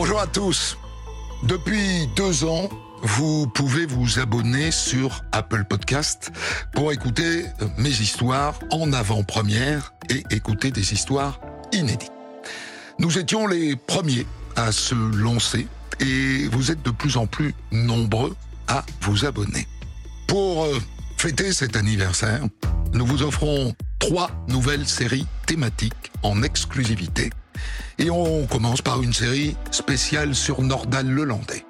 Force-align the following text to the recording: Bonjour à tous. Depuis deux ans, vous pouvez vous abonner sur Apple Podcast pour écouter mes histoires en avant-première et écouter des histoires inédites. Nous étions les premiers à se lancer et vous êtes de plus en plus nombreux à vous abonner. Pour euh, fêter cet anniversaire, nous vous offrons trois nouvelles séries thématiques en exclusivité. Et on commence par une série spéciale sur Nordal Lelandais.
Bonjour 0.00 0.20
à 0.20 0.28
tous. 0.28 0.78
Depuis 1.42 2.06
deux 2.14 2.44
ans, 2.44 2.68
vous 3.02 3.48
pouvez 3.48 3.84
vous 3.84 4.20
abonner 4.20 4.70
sur 4.70 5.24
Apple 5.32 5.64
Podcast 5.64 6.30
pour 6.72 6.92
écouter 6.92 7.46
mes 7.78 7.88
histoires 7.88 8.60
en 8.70 8.92
avant-première 8.92 9.92
et 10.08 10.22
écouter 10.30 10.70
des 10.70 10.92
histoires 10.92 11.40
inédites. 11.72 12.12
Nous 13.00 13.18
étions 13.18 13.48
les 13.48 13.74
premiers 13.74 14.24
à 14.54 14.70
se 14.70 14.94
lancer 14.94 15.66
et 15.98 16.46
vous 16.46 16.70
êtes 16.70 16.84
de 16.84 16.92
plus 16.92 17.16
en 17.16 17.26
plus 17.26 17.52
nombreux 17.72 18.36
à 18.68 18.86
vous 19.00 19.24
abonner. 19.24 19.66
Pour 20.28 20.62
euh, 20.62 20.78
fêter 21.16 21.52
cet 21.52 21.74
anniversaire, 21.74 22.44
nous 22.92 23.04
vous 23.04 23.24
offrons 23.24 23.74
trois 23.98 24.30
nouvelles 24.46 24.86
séries 24.86 25.26
thématiques 25.44 26.12
en 26.22 26.44
exclusivité. 26.44 27.30
Et 27.98 28.10
on 28.10 28.46
commence 28.46 28.80
par 28.80 29.02
une 29.02 29.12
série 29.12 29.56
spéciale 29.72 30.34
sur 30.34 30.62
Nordal 30.62 31.08
Lelandais. 31.08 31.67